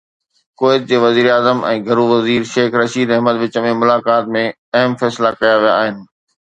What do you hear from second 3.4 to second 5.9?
وچ ۾ ملاقات ۾ اهم فيصلا ڪيا ويا